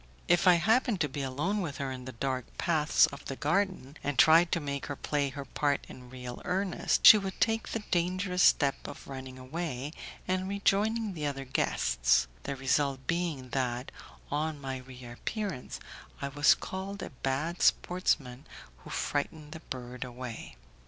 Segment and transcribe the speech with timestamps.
[0.27, 3.97] If I happened to be alone with her in the dark paths of the garden,
[4.03, 7.83] and tried to make her play her part in real earnest, she would take the
[7.91, 9.93] dangerous step of running away,
[10.27, 13.91] and rejoining the other guests; the result being that,
[14.31, 15.79] on my reappearance,
[16.19, 18.47] I was called a bad sportsman
[18.77, 20.55] who frightened the bird away.